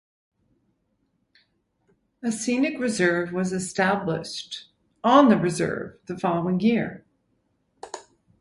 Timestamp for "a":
2.23-2.31